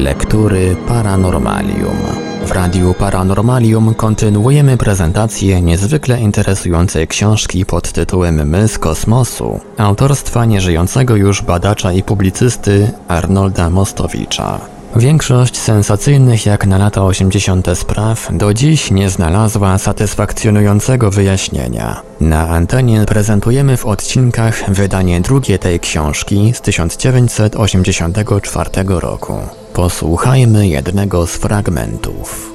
Lektury 0.00 0.76
Paranormalium. 0.88 1.96
W 2.46 2.50
Radiu 2.50 2.94
Paranormalium 2.94 3.94
kontynuujemy 3.94 4.76
prezentację 4.76 5.62
niezwykle 5.62 6.20
interesującej 6.20 7.08
książki 7.08 7.66
pod 7.66 7.92
tytułem 7.92 8.48
My 8.48 8.68
z 8.68 8.78
kosmosu, 8.78 9.60
autorstwa 9.78 10.44
nieżyjącego 10.44 11.16
już 11.16 11.42
badacza 11.42 11.92
i 11.92 12.02
publicysty 12.02 12.90
Arnolda 13.08 13.70
Mostowicza. 13.70 14.60
Większość 14.96 15.58
sensacyjnych 15.58 16.46
jak 16.46 16.66
na 16.66 16.78
lata 16.78 17.04
80. 17.04 17.68
spraw 17.74 18.28
do 18.32 18.54
dziś 18.54 18.90
nie 18.90 19.10
znalazła 19.10 19.78
satysfakcjonującego 19.78 21.10
wyjaśnienia. 21.10 22.00
Na 22.20 22.48
antenie 22.48 23.04
prezentujemy 23.06 23.76
w 23.76 23.86
odcinkach 23.86 24.70
wydanie 24.70 25.20
drugie 25.20 25.58
tej 25.58 25.80
książki 25.80 26.52
z 26.54 26.60
1984 26.60 28.70
roku. 28.86 29.59
Posłuchajmy 29.74 30.68
jednego 30.68 31.26
z 31.26 31.36
fragmentów. 31.36 32.50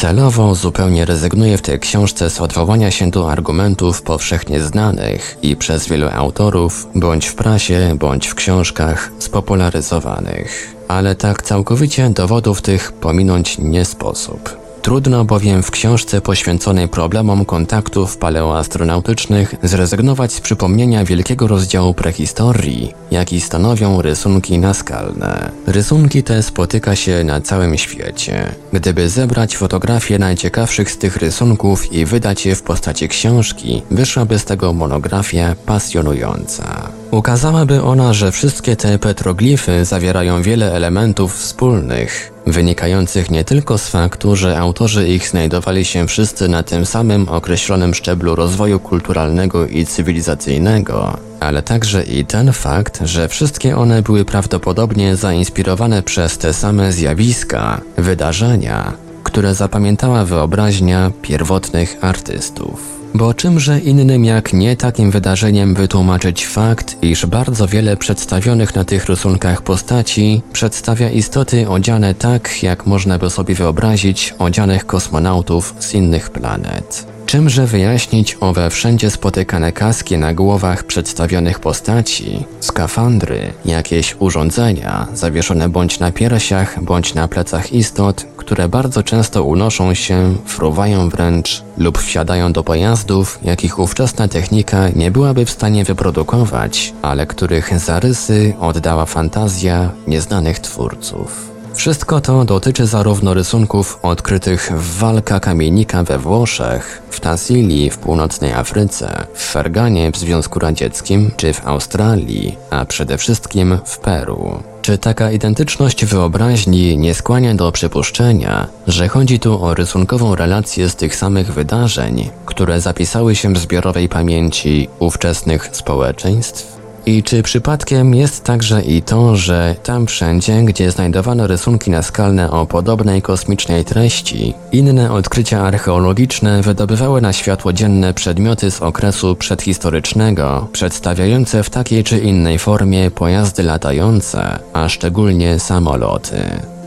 Celowo 0.00 0.54
zupełnie 0.54 1.04
rezygnuję 1.04 1.58
w 1.58 1.62
tej 1.62 1.80
książce 1.80 2.30
z 2.30 2.40
odwołania 2.40 2.90
się 2.90 3.10
do 3.10 3.32
argumentów 3.32 4.02
powszechnie 4.02 4.60
znanych 4.60 5.38
i 5.42 5.56
przez 5.56 5.88
wielu 5.88 6.08
autorów, 6.12 6.88
bądź 6.94 7.26
w 7.26 7.34
prasie, 7.34 7.96
bądź 7.98 8.26
w 8.26 8.34
książkach 8.34 9.10
spopularyzowanych. 9.18 10.74
Ale 10.88 11.14
tak 11.14 11.42
całkowicie 11.42 12.10
dowodów 12.10 12.62
tych 12.62 12.92
pominąć 12.92 13.58
nie 13.58 13.84
sposób. 13.84 14.59
Trudno 14.82 15.24
bowiem 15.24 15.62
w 15.62 15.70
książce 15.70 16.20
poświęconej 16.20 16.88
problemom 16.88 17.44
kontaktów 17.44 18.16
paleoastronautycznych 18.16 19.54
zrezygnować 19.62 20.32
z 20.32 20.40
przypomnienia 20.40 21.04
wielkiego 21.04 21.46
rozdziału 21.46 21.94
prehistorii, 21.94 22.94
jaki 23.10 23.40
stanowią 23.40 24.02
rysunki 24.02 24.58
naskalne. 24.58 25.50
Rysunki 25.66 26.22
te 26.22 26.42
spotyka 26.42 26.96
się 26.96 27.24
na 27.24 27.40
całym 27.40 27.78
świecie. 27.78 28.54
Gdyby 28.72 29.08
zebrać 29.08 29.56
fotografie 29.56 30.18
najciekawszych 30.18 30.90
z 30.90 30.98
tych 30.98 31.16
rysunków 31.16 31.92
i 31.92 32.04
wydać 32.04 32.46
je 32.46 32.54
w 32.54 32.62
postaci 32.62 33.08
książki, 33.08 33.82
wyszłaby 33.90 34.38
z 34.38 34.44
tego 34.44 34.72
monografia 34.72 35.54
pasjonująca. 35.66 36.99
Ukazałaby 37.10 37.82
ona, 37.82 38.12
że 38.12 38.32
wszystkie 38.32 38.76
te 38.76 38.98
petroglify 38.98 39.84
zawierają 39.84 40.42
wiele 40.42 40.72
elementów 40.72 41.34
wspólnych, 41.36 42.32
wynikających 42.46 43.30
nie 43.30 43.44
tylko 43.44 43.78
z 43.78 43.88
faktu, 43.88 44.36
że 44.36 44.58
autorzy 44.58 45.08
ich 45.08 45.28
znajdowali 45.28 45.84
się 45.84 46.06
wszyscy 46.06 46.48
na 46.48 46.62
tym 46.62 46.86
samym 46.86 47.28
określonym 47.28 47.94
szczeblu 47.94 48.34
rozwoju 48.34 48.80
kulturalnego 48.80 49.66
i 49.66 49.86
cywilizacyjnego, 49.86 51.16
ale 51.40 51.62
także 51.62 52.02
i 52.02 52.24
ten 52.24 52.52
fakt, 52.52 53.00
że 53.04 53.28
wszystkie 53.28 53.76
one 53.76 54.02
były 54.02 54.24
prawdopodobnie 54.24 55.16
zainspirowane 55.16 56.02
przez 56.02 56.38
te 56.38 56.52
same 56.52 56.92
zjawiska, 56.92 57.80
wydarzenia, 57.96 58.92
które 59.24 59.54
zapamiętała 59.54 60.24
wyobraźnia 60.24 61.10
pierwotnych 61.22 61.96
artystów. 62.00 62.99
Bo 63.14 63.34
czymże 63.34 63.80
innym 63.80 64.24
jak 64.24 64.52
nie 64.52 64.76
takim 64.76 65.10
wydarzeniem 65.10 65.74
wytłumaczyć 65.74 66.46
fakt, 66.46 66.96
iż 67.02 67.26
bardzo 67.26 67.66
wiele 67.66 67.96
przedstawionych 67.96 68.74
na 68.74 68.84
tych 68.84 69.06
rysunkach 69.06 69.62
postaci 69.62 70.42
przedstawia 70.52 71.10
istoty 71.10 71.68
odziane 71.68 72.14
tak, 72.14 72.62
jak 72.62 72.86
można 72.86 73.18
by 73.18 73.30
sobie 73.30 73.54
wyobrazić 73.54 74.34
odzianych 74.38 74.86
kosmonautów 74.86 75.74
z 75.78 75.94
innych 75.94 76.30
planet. 76.30 77.19
Czymże 77.30 77.66
wyjaśnić 77.66 78.36
owe 78.40 78.70
wszędzie 78.70 79.10
spotykane 79.10 79.72
kaski 79.72 80.18
na 80.18 80.34
głowach 80.34 80.84
przedstawionych 80.84 81.60
postaci, 81.60 82.44
skafandry, 82.60 83.52
jakieś 83.64 84.16
urządzenia 84.18 85.06
zawieszone 85.14 85.68
bądź 85.68 85.98
na 85.98 86.12
piersiach, 86.12 86.82
bądź 86.82 87.14
na 87.14 87.28
plecach 87.28 87.72
istot, 87.72 88.26
które 88.36 88.68
bardzo 88.68 89.02
często 89.02 89.44
unoszą 89.44 89.94
się, 89.94 90.36
fruwają 90.46 91.08
wręcz 91.08 91.62
lub 91.78 91.98
wsiadają 91.98 92.52
do 92.52 92.64
pojazdów, 92.64 93.38
jakich 93.42 93.78
ówczesna 93.78 94.28
technika 94.28 94.88
nie 94.88 95.10
byłaby 95.10 95.44
w 95.44 95.50
stanie 95.50 95.84
wyprodukować, 95.84 96.92
ale 97.02 97.26
których 97.26 97.78
zarysy 97.78 98.54
oddała 98.60 99.06
fantazja 99.06 99.90
nieznanych 100.06 100.58
twórców. 100.58 101.59
Wszystko 101.74 102.20
to 102.20 102.44
dotyczy 102.44 102.86
zarówno 102.86 103.34
rysunków 103.34 103.98
odkrytych 104.02 104.72
w 104.76 104.98
Walka 104.98 105.40
Kamienika 105.40 106.04
we 106.04 106.18
Włoszech, 106.18 107.02
w 107.10 107.20
Tassili 107.20 107.90
w 107.90 107.98
północnej 107.98 108.52
Afryce, 108.52 109.26
w 109.34 109.42
Ferganie 109.42 110.12
w 110.12 110.16
Związku 110.16 110.58
Radzieckim 110.58 111.30
czy 111.36 111.52
w 111.52 111.66
Australii, 111.66 112.56
a 112.70 112.84
przede 112.84 113.18
wszystkim 113.18 113.78
w 113.84 113.98
Peru. 113.98 114.62
Czy 114.82 114.98
taka 114.98 115.30
identyczność 115.30 116.04
wyobraźni 116.04 116.98
nie 116.98 117.14
skłania 117.14 117.54
do 117.54 117.72
przypuszczenia, 117.72 118.66
że 118.86 119.08
chodzi 119.08 119.38
tu 119.40 119.64
o 119.64 119.74
rysunkową 119.74 120.34
relację 120.34 120.88
z 120.88 120.96
tych 120.96 121.16
samych 121.16 121.52
wydarzeń, 121.52 122.30
które 122.46 122.80
zapisały 122.80 123.36
się 123.36 123.52
w 123.52 123.58
zbiorowej 123.58 124.08
pamięci 124.08 124.88
ówczesnych 124.98 125.68
społeczeństw? 125.72 126.79
I 127.06 127.22
czy 127.22 127.42
przypadkiem 127.42 128.14
jest 128.14 128.44
także 128.44 128.82
i 128.82 129.02
to, 129.02 129.36
że 129.36 129.76
tam 129.82 130.06
wszędzie, 130.06 130.62
gdzie 130.62 130.90
znajdowano 130.90 131.46
rysunki 131.46 131.90
naskalne 131.90 132.50
o 132.50 132.66
podobnej 132.66 133.22
kosmicznej 133.22 133.84
treści, 133.84 134.54
inne 134.72 135.12
odkrycia 135.12 135.60
archeologiczne 135.60 136.62
wydobywały 136.62 137.20
na 137.20 137.32
światło 137.32 137.72
dzienne 137.72 138.14
przedmioty 138.14 138.70
z 138.70 138.82
okresu 138.82 139.36
przedhistorycznego, 139.36 140.68
przedstawiające 140.72 141.62
w 141.62 141.70
takiej 141.70 142.04
czy 142.04 142.18
innej 142.18 142.58
formie 142.58 143.10
pojazdy 143.10 143.62
latające, 143.62 144.58
a 144.72 144.88
szczególnie 144.88 145.58
samoloty. 145.58 146.36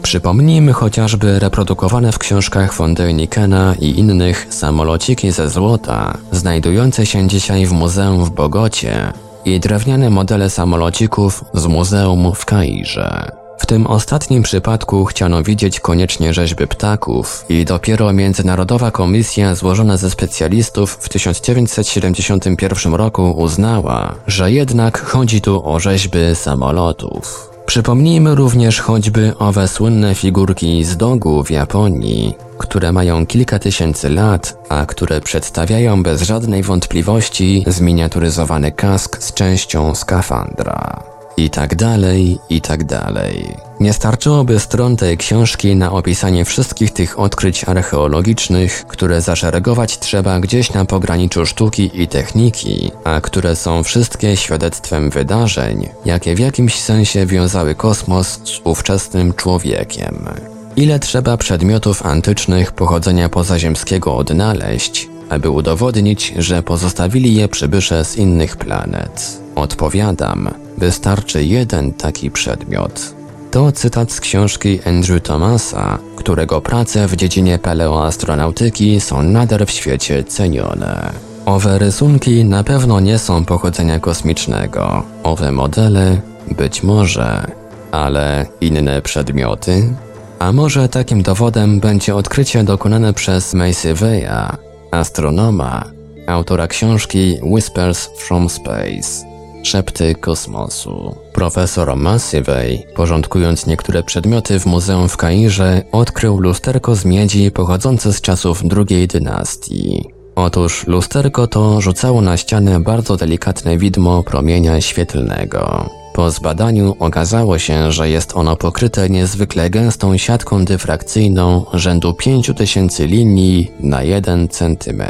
Przypomnijmy 0.04 0.74
chociażby 0.74 1.40
reprodukowane 1.40 2.12
w 2.12 2.20
książkach 2.20 2.74
von 2.74 2.96
Dänikena 2.96 3.76
i 3.80 4.00
innych 4.00 4.48
samolociki 4.50 5.32
ze 5.32 5.50
złota, 5.50 6.18
znajdujące 6.32 7.06
się 7.06 7.28
dzisiaj 7.28 7.66
w 7.66 7.72
muzeum 7.72 8.26
w 8.26 8.30
Bogocie, 8.30 9.14
i 9.46 9.60
drewniane 9.60 10.10
modele 10.10 10.50
samolocików 10.50 11.46
z 11.54 11.66
muzeum 11.66 12.32
w 12.36 12.46
Kairze. 12.46 13.32
W 13.58 13.66
tym 13.66 13.88
ostatnim 13.88 14.44
przypadku 14.44 15.06
chciano 15.06 15.44
widzieć 15.44 15.80
koniecznie 15.80 16.34
rzeźby 16.34 16.68
ptaków 16.68 17.46
i 17.50 17.66
dopiero 17.66 18.14
Międzynarodowa 18.14 18.92
Komisja 18.92 19.56
złożona 19.56 19.98
ze 19.98 20.10
specjalistów 20.10 20.92
w 20.92 21.10
1971 21.10 22.94
roku 22.94 23.32
uznała, 23.32 24.16
że 24.28 24.52
jednak 24.52 25.02
chodzi 25.02 25.42
tu 25.42 25.70
o 25.70 25.80
rzeźby 25.80 26.20
samolotów. 26.34 27.53
Przypomnijmy 27.66 28.36
również 28.36 28.80
choćby 28.80 29.34
owe 29.40 29.68
słynne 29.68 30.16
figurki 30.16 30.84
z 30.84 30.98
dogu 30.98 31.44
w 31.44 31.52
Japonii, 31.52 32.34
które 32.58 32.92
mają 32.92 33.26
kilka 33.26 33.60
tysięcy 33.60 34.10
lat, 34.10 34.66
a 34.70 34.86
które 34.86 35.22
przedstawiają 35.22 36.04
bez 36.04 36.22
żadnej 36.22 36.64
wątpliwości 36.64 37.64
zminiaturyzowany 37.68 38.72
kask 38.72 39.24
z 39.24 39.34
częścią 39.34 39.96
skafandra. 39.96 41.13
I 41.38 41.50
tak 41.50 41.76
dalej, 41.76 42.40
i 42.50 42.62
tak 42.62 42.84
dalej. 42.84 43.58
Nie 43.80 43.94
starczyłoby 43.94 44.60
stron 44.60 44.98
tej 44.98 45.18
książki 45.18 45.76
na 45.76 45.92
opisanie 45.92 46.46
wszystkich 46.46 46.92
tych 46.92 47.20
odkryć 47.20 47.64
archeologicznych, 47.64 48.86
które 48.88 49.22
zaszeregować 49.22 50.00
trzeba 50.00 50.40
gdzieś 50.40 50.74
na 50.74 50.86
pograniczu 50.86 51.46
sztuki 51.46 51.92
i 52.02 52.08
techniki, 52.08 52.92
a 53.04 53.22
które 53.22 53.56
są 53.56 53.84
wszystkie 53.84 54.38
świadectwem 54.38 55.10
wydarzeń, 55.10 55.90
jakie 56.06 56.36
w 56.36 56.40
jakimś 56.40 56.80
sensie 56.80 57.26
wiązały 57.26 57.76
kosmos 57.76 58.28
z 58.28 58.60
ówczesnym 58.64 59.34
człowiekiem. 59.34 60.30
Ile 60.76 61.00
trzeba 61.00 61.38
przedmiotów 61.38 62.06
antycznych 62.06 62.72
pochodzenia 62.72 63.30
pozaziemskiego 63.30 64.16
odnaleźć, 64.16 65.10
aby 65.34 65.50
udowodnić, 65.50 66.34
że 66.38 66.64
pozostawili 66.64 67.36
je 67.36 67.48
przybysze 67.48 68.06
z 68.06 68.18
innych 68.18 68.58
planet? 68.58 69.42
Odpowiadam, 69.56 70.50
wystarczy 70.78 71.44
jeden 71.44 71.94
taki 71.94 72.32
przedmiot. 72.32 73.16
To 73.52 73.72
cytat 73.72 74.12
z 74.12 74.20
książki 74.20 74.80
Andrew 74.86 75.22
Thomasa, 75.22 76.00
którego 76.16 76.62
prace 76.62 77.08
w 77.08 77.16
dziedzinie 77.16 77.60
paleoastronautyki 77.60 79.00
są 79.00 79.22
nader 79.22 79.66
w 79.68 79.72
świecie 79.72 80.24
cenione. 80.24 81.12
Owe 81.46 81.80
rysunki 81.80 82.46
na 82.46 82.64
pewno 82.64 83.00
nie 83.00 83.20
są 83.20 83.46
pochodzenia 83.46 84.00
kosmicznego. 84.00 85.04
Owe 85.24 85.52
modele 85.52 86.22
być 86.58 86.84
może, 86.84 87.48
ale 87.92 88.46
inne 88.62 89.02
przedmioty? 89.02 89.94
A 90.40 90.52
może 90.52 90.90
takim 90.90 91.22
dowodem 91.22 91.80
będzie 91.80 92.16
odkrycie 92.16 92.64
dokonane 92.64 93.14
przez 93.14 93.54
Maceveya, 93.54 94.58
astronoma, 94.94 95.86
autora 96.28 96.68
książki 96.68 97.38
Whispers 97.44 98.10
from 98.18 98.50
Space. 98.50 99.26
Szepty 99.64 100.16
kosmosu. 100.16 101.16
Profesor 101.34 101.96
Massivey, 101.96 102.84
porządkując 102.96 103.68
niektóre 103.68 104.04
przedmioty 104.04 104.60
w 104.60 104.66
muzeum 104.66 105.10
w 105.10 105.18
Kairze, 105.18 105.82
odkrył 105.92 106.40
lusterko 106.40 106.96
z 106.96 107.06
miedzi 107.06 107.52
pochodzące 107.52 108.14
z 108.14 108.22
czasów 108.22 108.68
drugiej 108.68 109.08
dynastii. 109.08 110.06
Otóż 110.36 110.88
lusterko 110.88 111.48
to 111.48 111.82
rzucało 111.82 112.22
na 112.22 112.38
ścianę 112.38 112.80
bardzo 112.80 113.18
delikatne 113.18 113.78
widmo 113.78 114.24
promienia 114.24 114.82
świetlnego. 114.82 115.90
Po 116.14 116.32
zbadaniu 116.32 116.96
okazało 117.00 117.60
się, 117.60 117.92
że 117.92 118.10
jest 118.10 118.36
ono 118.36 118.56
pokryte 118.56 119.10
niezwykle 119.10 119.70
gęstą 119.70 120.18
siatką 120.18 120.66
dyfrakcyjną 120.66 121.66
rzędu 121.74 122.14
5000 122.14 123.08
linii 123.08 123.72
na 123.80 124.04
1 124.04 124.48
cm. 124.48 125.04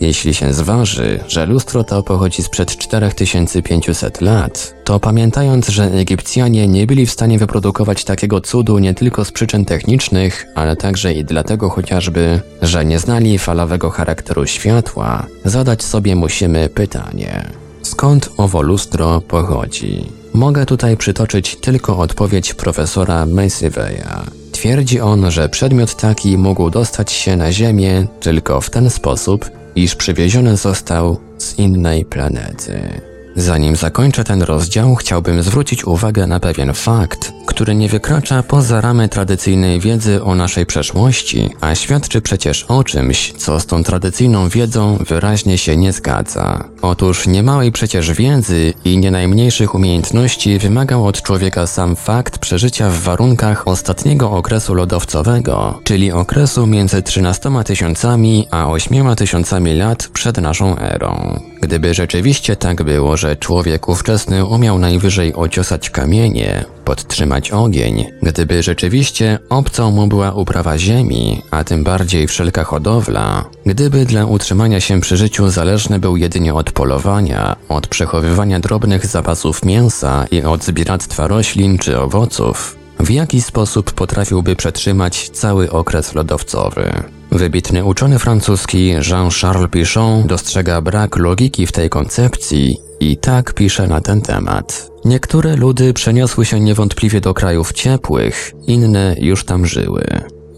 Jeśli 0.00 0.34
się 0.34 0.52
zważy, 0.52 1.20
że 1.28 1.46
lustro 1.46 1.84
to 1.84 2.02
pochodzi 2.02 2.42
sprzed 2.42 2.76
4500 2.76 4.20
lat, 4.20 4.74
to 4.84 5.00
pamiętając, 5.00 5.68
że 5.68 5.84
Egipcjanie 5.84 6.68
nie 6.68 6.86
byli 6.86 7.06
w 7.06 7.10
stanie 7.10 7.38
wyprodukować 7.38 8.04
takiego 8.04 8.40
cudu 8.40 8.78
nie 8.78 8.94
tylko 8.94 9.24
z 9.24 9.32
przyczyn 9.32 9.64
technicznych, 9.64 10.46
ale 10.54 10.76
także 10.76 11.12
i 11.12 11.24
dlatego 11.24 11.70
chociażby, 11.70 12.40
że 12.62 12.84
nie 12.84 12.98
znali 12.98 13.38
falowego 13.38 13.90
charakteru 13.90 14.46
światła, 14.46 15.26
zadać 15.44 15.82
sobie 15.82 16.16
musimy 16.16 16.68
pytanie. 16.68 17.63
Skąd 17.94 18.30
owo 18.36 18.62
lustro 18.62 19.20
pochodzi? 19.20 20.12
Mogę 20.32 20.66
tutaj 20.66 20.96
przytoczyć 20.96 21.56
tylko 21.56 21.98
odpowiedź 21.98 22.54
profesora 22.54 23.26
Maciveya. 23.26 24.30
Twierdzi 24.52 25.00
on, 25.00 25.30
że 25.30 25.48
przedmiot 25.48 25.94
taki 25.94 26.38
mógł 26.38 26.70
dostać 26.70 27.12
się 27.12 27.36
na 27.36 27.52
Ziemię 27.52 28.06
tylko 28.20 28.60
w 28.60 28.70
ten 28.70 28.90
sposób, 28.90 29.50
iż 29.76 29.94
przywieziony 29.94 30.56
został 30.56 31.20
z 31.38 31.58
innej 31.58 32.04
planety. 32.04 33.00
Zanim 33.36 33.76
zakończę 33.76 34.24
ten 34.24 34.42
rozdział, 34.42 34.94
chciałbym 34.94 35.42
zwrócić 35.42 35.84
uwagę 35.84 36.26
na 36.26 36.40
pewien 36.40 36.74
fakt, 36.74 37.32
który 37.46 37.74
nie 37.74 37.88
wykracza 37.88 38.42
poza 38.42 38.80
ramy 38.80 39.08
tradycyjnej 39.08 39.80
wiedzy 39.80 40.22
o 40.22 40.34
naszej 40.34 40.66
przeszłości, 40.66 41.50
a 41.60 41.74
świadczy 41.74 42.20
przecież 42.20 42.62
o 42.62 42.84
czymś, 42.84 43.32
co 43.32 43.60
z 43.60 43.66
tą 43.66 43.84
tradycyjną 43.84 44.48
wiedzą 44.48 44.98
wyraźnie 45.08 45.58
się 45.58 45.76
nie 45.76 45.92
zgadza. 45.92 46.64
Otóż 46.82 47.26
niemałej 47.26 47.72
przecież 47.72 48.12
wiedzy 48.12 48.74
i 48.84 48.98
nie 48.98 49.10
najmniejszych 49.10 49.74
umiejętności 49.74 50.58
wymagał 50.58 51.06
od 51.06 51.22
człowieka 51.22 51.66
sam 51.66 51.96
fakt 51.96 52.38
przeżycia 52.38 52.90
w 52.90 53.00
warunkach 53.00 53.68
ostatniego 53.68 54.30
okresu 54.30 54.74
lodowcowego, 54.74 55.80
czyli 55.84 56.12
okresu 56.12 56.66
między 56.66 57.02
13 57.02 57.50
tysiącami 57.64 58.48
a 58.50 58.68
8 58.68 59.16
tysiącami 59.16 59.74
lat 59.74 60.08
przed 60.12 60.38
naszą 60.38 60.78
erą. 60.78 61.40
Gdyby 61.60 61.94
rzeczywiście 61.94 62.56
tak 62.56 62.82
było, 62.82 63.16
człowiek 63.36 63.88
ówczesny 63.88 64.44
umiał 64.44 64.78
najwyżej 64.78 65.34
ociosać 65.34 65.90
kamienie, 65.90 66.64
podtrzymać 66.84 67.50
ogień, 67.50 68.04
gdyby 68.22 68.62
rzeczywiście 68.62 69.38
obcą 69.48 69.90
mu 69.90 70.06
była 70.06 70.32
uprawa 70.32 70.78
ziemi, 70.78 71.42
a 71.50 71.64
tym 71.64 71.84
bardziej 71.84 72.26
wszelka 72.26 72.64
hodowla, 72.64 73.44
gdyby 73.66 74.04
dla 74.04 74.26
utrzymania 74.26 74.80
się 74.80 75.00
przy 75.00 75.16
życiu 75.16 75.48
zależny 75.48 75.98
był 75.98 76.16
jedynie 76.16 76.54
od 76.54 76.72
polowania, 76.72 77.56
od 77.68 77.86
przechowywania 77.86 78.60
drobnych 78.60 79.06
zapasów 79.06 79.64
mięsa 79.64 80.26
i 80.30 80.42
od 80.42 80.64
zbieractwa 80.64 81.26
roślin 81.26 81.78
czy 81.78 82.00
owoców, 82.00 82.76
w 83.00 83.10
jaki 83.10 83.42
sposób 83.42 83.92
potrafiłby 83.92 84.56
przetrzymać 84.56 85.28
cały 85.30 85.70
okres 85.70 86.14
lodowcowy. 86.14 86.92
Wybitny 87.30 87.84
uczony 87.84 88.18
francuski 88.18 88.94
Jean-Charles 89.10 89.70
Pichon 89.70 90.26
dostrzega 90.26 90.80
brak 90.80 91.16
logiki 91.16 91.66
w 91.66 91.72
tej 91.72 91.90
koncepcji 91.90 92.78
i 93.00 93.16
tak 93.16 93.54
pisze 93.54 93.86
na 93.86 94.00
ten 94.00 94.20
temat. 94.20 94.90
Niektóre 95.04 95.56
ludy 95.56 95.92
przeniosły 95.92 96.44
się 96.44 96.60
niewątpliwie 96.60 97.20
do 97.20 97.34
krajów 97.34 97.72
ciepłych, 97.72 98.52
inne 98.66 99.16
już 99.18 99.44
tam 99.44 99.66
żyły. 99.66 100.04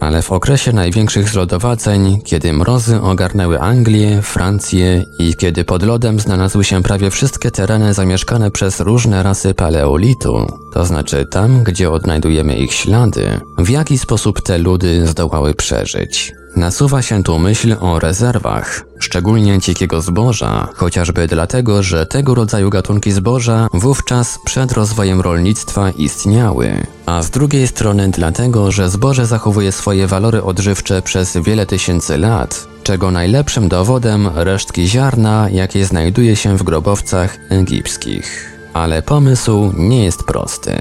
Ale 0.01 0.23
w 0.23 0.33
okresie 0.33 0.73
największych 0.73 1.29
zlodowaceń, 1.29 2.21
kiedy 2.25 2.53
mrozy 2.53 3.01
ogarnęły 3.01 3.61
Anglię, 3.61 4.23
Francję 4.23 5.05
i 5.19 5.35
kiedy 5.35 5.65
pod 5.65 5.83
lodem 5.83 6.21
znalazły 6.21 6.65
się 6.65 6.83
prawie 6.83 7.11
wszystkie 7.11 7.51
tereny 7.51 7.95
zamieszkane 7.95 8.51
przez 8.51 8.81
różne 8.81 9.23
rasy 9.23 9.55
paleolitu, 9.55 10.47
to 10.75 10.85
znaczy 10.85 11.27
tam, 11.31 11.65
gdzie 11.65 11.91
odnajdujemy 11.91 12.57
ich 12.57 12.73
ślady, 12.73 13.41
w 13.59 13.69
jaki 13.69 13.99
sposób 13.99 14.41
te 14.41 14.59
ludy 14.59 15.07
zdołały 15.07 15.55
przeżyć. 15.55 16.33
Nasuwa 16.57 17.03
się 17.03 17.23
tu 17.23 17.39
myśl 17.39 17.77
o 17.81 17.99
rezerwach, 17.99 18.85
szczególnie 18.99 19.59
dzikiego 19.59 20.01
zboża, 20.01 20.69
chociażby 20.75 21.27
dlatego, 21.27 21.83
że 21.83 22.07
tego 22.07 22.35
rodzaju 22.35 22.71
gatunki 22.71 23.13
zboża 23.13 23.69
wówczas 23.75 24.39
przed 24.45 24.73
rozwojem 24.73 25.21
rolnictwa 25.21 25.91
istniały, 25.91 26.87
a 27.07 27.23
z 27.23 27.31
drugiej 27.31 27.69
strony 27.69 28.09
dlatego, 28.09 28.73
że 28.73 28.89
zboże 28.89 29.27
zachowuje 29.27 29.73
swoje 29.73 30.07
walory 30.07 30.43
odżywcze 30.43 31.03
przez 31.03 31.37
wiele 31.37 31.67
tysięcy 31.67 32.19
lat, 32.19 32.67
czego 32.83 33.11
najlepszym 33.11 33.69
dowodem 33.69 34.29
resztki 34.35 34.89
ziarna, 34.89 35.49
jakie 35.51 35.85
znajduje 35.85 36.37
się 36.37 36.59
w 36.59 36.63
grobowcach 36.63 37.39
egipskich. 37.51 38.53
Ale 38.75 39.03
pomysł 39.03 39.73
nie 39.77 40.05
jest 40.05 40.25
prosty. 40.25 40.79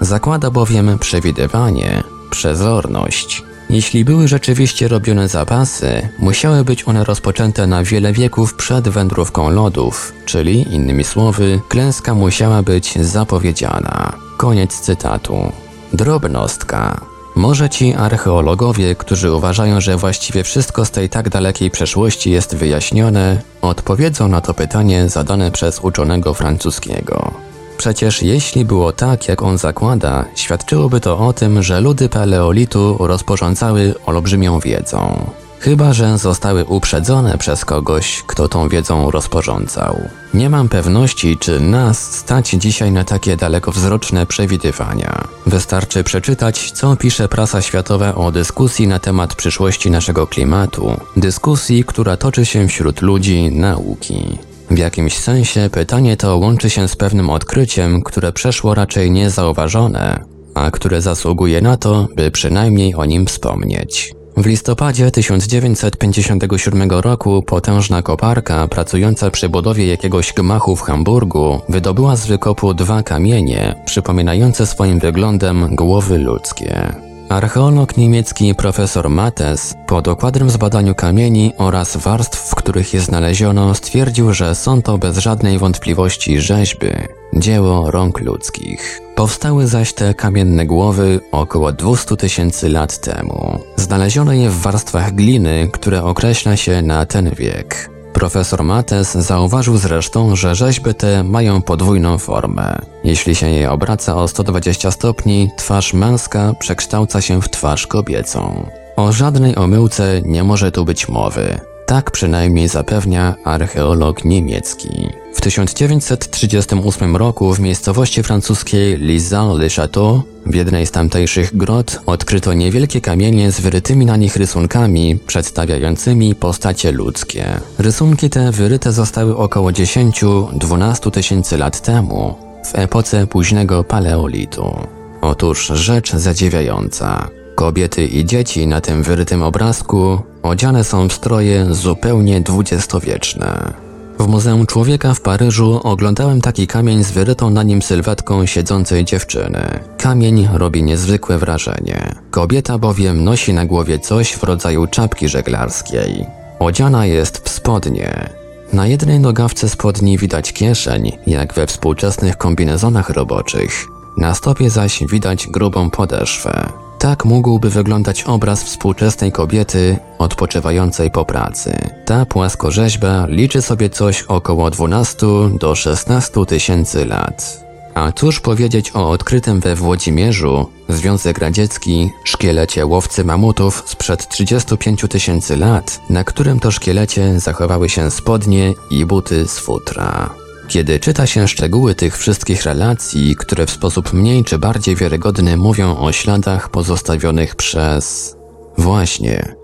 Zakłada 0.00 0.50
bowiem 0.50 0.98
przewidywanie, 0.98 2.02
przezorność, 2.30 3.42
jeśli 3.74 4.04
były 4.04 4.28
rzeczywiście 4.28 4.88
robione 4.88 5.28
zapasy, 5.28 6.08
musiały 6.18 6.64
być 6.64 6.88
one 6.88 7.04
rozpoczęte 7.04 7.66
na 7.66 7.84
wiele 7.84 8.12
wieków 8.12 8.54
przed 8.54 8.88
wędrówką 8.88 9.50
lodów, 9.50 10.12
czyli 10.24 10.74
innymi 10.74 11.04
słowy, 11.04 11.60
klęska 11.68 12.14
musiała 12.14 12.62
być 12.62 12.94
zapowiedziana. 12.94 14.12
Koniec 14.36 14.80
cytatu. 14.80 15.52
Drobnostka. 15.92 17.00
Może 17.36 17.70
ci 17.70 17.94
archeologowie, 17.94 18.94
którzy 18.94 19.32
uważają, 19.32 19.80
że 19.80 19.96
właściwie 19.96 20.44
wszystko 20.44 20.84
z 20.84 20.90
tej 20.90 21.08
tak 21.08 21.28
dalekiej 21.28 21.70
przeszłości 21.70 22.30
jest 22.30 22.56
wyjaśnione, 22.56 23.42
odpowiedzą 23.62 24.28
na 24.28 24.40
to 24.40 24.54
pytanie 24.54 25.08
zadane 25.08 25.50
przez 25.50 25.80
uczonego 25.80 26.34
francuskiego. 26.34 27.34
Przecież 27.76 28.22
jeśli 28.22 28.64
było 28.64 28.92
tak, 28.92 29.28
jak 29.28 29.42
on 29.42 29.58
zakłada, 29.58 30.24
świadczyłoby 30.34 31.00
to 31.00 31.18
o 31.18 31.32
tym, 31.32 31.62
że 31.62 31.80
ludy 31.80 32.08
paleolitu 32.08 32.96
rozporządzały 33.00 33.94
olbrzymią 34.06 34.60
wiedzą. 34.60 35.30
Chyba, 35.64 35.92
że 35.92 36.18
zostały 36.18 36.64
uprzedzone 36.64 37.38
przez 37.38 37.64
kogoś, 37.64 38.22
kto 38.26 38.48
tą 38.48 38.68
wiedzą 38.68 39.10
rozporządzał. 39.10 40.08
Nie 40.34 40.50
mam 40.50 40.68
pewności, 40.68 41.36
czy 41.38 41.60
nas 41.60 42.14
stać 42.14 42.50
dzisiaj 42.50 42.92
na 42.92 43.04
takie 43.04 43.36
dalekowzroczne 43.36 44.26
przewidywania. 44.26 45.24
Wystarczy 45.46 46.04
przeczytać, 46.04 46.70
co 46.70 46.96
pisze 46.96 47.28
prasa 47.28 47.62
światowa 47.62 48.14
o 48.14 48.32
dyskusji 48.32 48.86
na 48.86 48.98
temat 48.98 49.34
przyszłości 49.34 49.90
naszego 49.90 50.26
klimatu, 50.26 51.00
dyskusji, 51.16 51.84
która 51.84 52.16
toczy 52.16 52.46
się 52.46 52.68
wśród 52.68 53.02
ludzi 53.02 53.50
nauki. 53.52 54.38
W 54.70 54.78
jakimś 54.78 55.18
sensie 55.18 55.68
pytanie 55.72 56.16
to 56.16 56.36
łączy 56.36 56.70
się 56.70 56.88
z 56.88 56.96
pewnym 56.96 57.30
odkryciem, 57.30 58.02
które 58.02 58.32
przeszło 58.32 58.74
raczej 58.74 59.10
niezauważone, 59.10 60.24
a 60.54 60.70
które 60.70 61.02
zasługuje 61.02 61.60
na 61.60 61.76
to, 61.76 62.08
by 62.16 62.30
przynajmniej 62.30 62.94
o 62.94 63.04
nim 63.04 63.26
wspomnieć. 63.26 64.14
W 64.36 64.46
listopadzie 64.46 65.10
1957 65.10 66.90
roku 66.90 67.42
potężna 67.42 68.02
koparka 68.02 68.68
pracująca 68.68 69.30
przy 69.30 69.48
budowie 69.48 69.86
jakiegoś 69.86 70.32
gmachu 70.32 70.76
w 70.76 70.82
Hamburgu 70.82 71.60
wydobyła 71.68 72.16
z 72.16 72.26
wykopu 72.26 72.74
dwa 72.74 73.02
kamienie 73.02 73.74
przypominające 73.86 74.66
swoim 74.66 74.98
wyglądem 74.98 75.76
głowy 75.76 76.18
ludzkie. 76.18 76.94
Archeolog 77.34 77.96
niemiecki 77.96 78.54
profesor 78.54 79.10
Mattes 79.10 79.74
po 79.86 80.02
dokładnym 80.02 80.50
zbadaniu 80.50 80.94
kamieni 80.94 81.52
oraz 81.58 81.96
warstw, 81.96 82.50
w 82.50 82.54
których 82.54 82.94
je 82.94 83.00
znaleziono, 83.00 83.74
stwierdził, 83.74 84.32
że 84.32 84.54
są 84.54 84.82
to 84.82 84.98
bez 84.98 85.18
żadnej 85.18 85.58
wątpliwości 85.58 86.40
rzeźby, 86.40 86.86
dzieło 87.32 87.90
rąk 87.90 88.20
ludzkich. 88.20 89.00
Powstały 89.14 89.66
zaś 89.66 89.92
te 89.92 90.14
kamienne 90.14 90.66
głowy 90.66 91.20
około 91.32 91.72
200 91.72 92.16
tysięcy 92.16 92.68
lat 92.68 93.00
temu. 93.00 93.58
Znaleziono 93.76 94.32
je 94.32 94.50
w 94.50 94.60
warstwach 94.60 95.14
gliny, 95.14 95.68
które 95.72 96.02
określa 96.02 96.56
się 96.56 96.82
na 96.82 97.06
ten 97.06 97.30
wiek. 97.30 97.93
Profesor 98.14 98.64
Mates 98.64 99.14
zauważył 99.14 99.76
zresztą, 99.76 100.36
że 100.36 100.54
rzeźby 100.54 100.94
te 100.94 101.24
mają 101.24 101.62
podwójną 101.62 102.18
formę. 102.18 102.78
Jeśli 103.04 103.34
się 103.34 103.48
je 103.48 103.70
obraca 103.70 104.16
o 104.16 104.28
120 104.28 104.90
stopni, 104.90 105.50
twarz 105.56 105.94
męska 105.94 106.52
przekształca 106.58 107.20
się 107.20 107.42
w 107.42 107.48
twarz 107.48 107.86
kobiecą. 107.86 108.66
O 108.96 109.12
żadnej 109.12 109.56
omyłce 109.56 110.22
nie 110.24 110.44
może 110.44 110.72
tu 110.72 110.84
być 110.84 111.08
mowy. 111.08 111.60
Tak 111.86 112.10
przynajmniej 112.10 112.68
zapewnia 112.68 113.34
archeolog 113.44 114.24
niemiecki. 114.24 115.08
W 115.34 115.40
1938 115.40 117.16
roku 117.16 117.54
w 117.54 117.60
miejscowości 117.60 118.22
francuskiej 118.22 118.98
Lizan-le-Château 118.98 120.20
w 120.46 120.54
jednej 120.54 120.86
z 120.86 120.90
tamtejszych 120.90 121.56
grot 121.56 122.00
odkryto 122.06 122.52
niewielkie 122.52 123.00
kamienie 123.00 123.52
z 123.52 123.60
wyrytymi 123.60 124.06
na 124.06 124.16
nich 124.16 124.36
rysunkami 124.36 125.18
przedstawiającymi 125.26 126.34
postacie 126.34 126.92
ludzkie. 126.92 127.46
Rysunki 127.78 128.30
te 128.30 128.52
wyryte 128.52 128.92
zostały 128.92 129.36
około 129.36 129.70
10-12 129.70 131.10
tysięcy 131.10 131.58
lat 131.58 131.80
temu, 131.80 132.34
w 132.66 132.78
epoce 132.78 133.26
późnego 133.26 133.84
paleolitu. 133.84 134.78
Otóż 135.20 135.66
rzecz 135.66 136.12
zadziwiająca. 136.12 137.28
Kobiety 137.54 138.06
i 138.06 138.24
dzieci 138.24 138.66
na 138.66 138.80
tym 138.80 139.02
wyrytym 139.02 139.42
obrazku 139.42 140.18
odziane 140.42 140.84
są 140.84 141.08
w 141.08 141.12
stroje 141.12 141.74
zupełnie 141.74 142.40
dwudziestowieczne. 142.40 143.83
W 144.18 144.26
Muzeum 144.26 144.66
Człowieka 144.66 145.14
w 145.14 145.20
Paryżu 145.20 145.80
oglądałem 145.82 146.40
taki 146.40 146.66
kamień 146.66 147.04
z 147.04 147.10
wyrytą 147.10 147.50
na 147.50 147.62
nim 147.62 147.82
sylwetką 147.82 148.46
siedzącej 148.46 149.04
dziewczyny. 149.04 149.80
Kamień 149.98 150.48
robi 150.52 150.82
niezwykłe 150.82 151.38
wrażenie. 151.38 152.14
Kobieta 152.30 152.78
bowiem 152.78 153.24
nosi 153.24 153.52
na 153.52 153.66
głowie 153.66 153.98
coś 153.98 154.32
w 154.32 154.42
rodzaju 154.42 154.86
czapki 154.86 155.28
żeglarskiej. 155.28 156.26
Odziana 156.58 157.06
jest 157.06 157.38
w 157.38 157.48
spodnie. 157.48 158.30
Na 158.72 158.86
jednej 158.86 159.20
nogawce 159.20 159.68
spodni 159.68 160.18
widać 160.18 160.52
kieszeń, 160.52 161.12
jak 161.26 161.54
we 161.54 161.66
współczesnych 161.66 162.36
kombinezonach 162.36 163.10
roboczych. 163.10 163.86
Na 164.18 164.34
stopie 164.34 164.70
zaś 164.70 165.04
widać 165.10 165.46
grubą 165.46 165.90
podeszwę. 165.90 166.83
Tak 167.04 167.24
mógłby 167.24 167.70
wyglądać 167.70 168.22
obraz 168.22 168.62
współczesnej 168.62 169.32
kobiety 169.32 169.96
odpoczywającej 170.18 171.10
po 171.10 171.24
pracy. 171.24 171.90
Ta 172.04 172.26
płaskorzeźba 172.26 173.26
liczy 173.28 173.62
sobie 173.62 173.90
coś 173.90 174.22
około 174.22 174.70
12 174.70 175.26
do 175.60 175.74
16 175.74 176.46
tysięcy 176.46 177.06
lat. 177.06 177.64
A 177.94 178.12
cóż 178.12 178.40
powiedzieć 178.40 178.90
o 178.94 179.10
odkrytym 179.10 179.60
we 179.60 179.74
Włodzimierzu 179.74 180.70
Związek 180.88 181.38
Radziecki 181.38 182.10
szkielecie 182.24 182.86
łowcy 182.86 183.24
mamutów 183.24 183.82
sprzed 183.86 184.28
35 184.28 185.04
tysięcy 185.10 185.56
lat, 185.56 186.00
na 186.10 186.24
którym 186.24 186.60
to 186.60 186.70
szkielecie 186.70 187.40
zachowały 187.40 187.88
się 187.88 188.10
spodnie 188.10 188.72
i 188.90 189.06
buty 189.06 189.48
z 189.48 189.58
futra. 189.58 190.43
Kiedy 190.68 191.00
czyta 191.00 191.26
się 191.26 191.48
szczegóły 191.48 191.94
tych 191.94 192.18
wszystkich 192.18 192.62
relacji, 192.62 193.36
które 193.36 193.66
w 193.66 193.70
sposób 193.70 194.12
mniej 194.12 194.44
czy 194.44 194.58
bardziej 194.58 194.96
wiarygodny 194.96 195.56
mówią 195.56 195.96
o 195.98 196.12
śladach 196.12 196.68
pozostawionych 196.68 197.56
przez. 197.56 198.36
właśnie. 198.78 199.54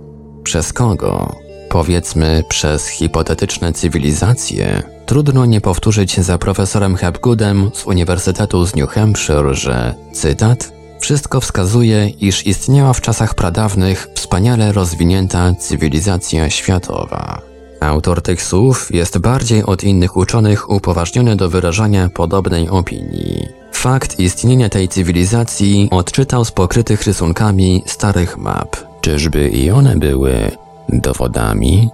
przez 0.44 0.72
kogo? 0.72 1.36
Powiedzmy 1.68 2.44
przez 2.48 2.88
hipotetyczne 2.88 3.72
cywilizacje, 3.72 4.82
trudno 5.06 5.46
nie 5.46 5.60
powtórzyć 5.60 6.20
za 6.20 6.38
profesorem 6.38 6.96
Hapgoodem 6.96 7.70
z 7.74 7.86
Uniwersytetu 7.86 8.66
z 8.66 8.76
New 8.76 8.90
Hampshire, 8.90 9.54
że, 9.54 9.94
cytat, 10.12 10.72
wszystko 11.00 11.40
wskazuje, 11.40 12.08
iż 12.08 12.46
istniała 12.46 12.92
w 12.92 13.00
czasach 13.00 13.34
pradawnych 13.34 14.08
wspaniale 14.14 14.72
rozwinięta 14.72 15.54
cywilizacja 15.54 16.50
światowa. 16.50 17.49
Autor 17.80 18.22
tych 18.22 18.42
słów 18.42 18.94
jest 18.94 19.18
bardziej 19.18 19.64
od 19.64 19.84
innych 19.84 20.16
uczonych 20.16 20.70
upoważniony 20.70 21.36
do 21.36 21.48
wyrażania 21.48 22.08
podobnej 22.08 22.68
opinii. 22.68 23.48
Fakt 23.72 24.18
istnienia 24.18 24.68
tej 24.68 24.88
cywilizacji 24.88 25.88
odczytał 25.90 26.44
z 26.44 26.52
pokrytych 26.52 27.02
rysunkami 27.02 27.82
starych 27.86 28.38
map. 28.38 28.76
Czyżby 29.00 29.48
i 29.48 29.70
one 29.70 29.96
były 29.96 30.50
dowodami? 30.88 31.90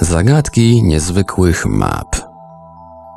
Zagadki 0.00 0.82
niezwykłych 0.82 1.66
map. 1.66 2.16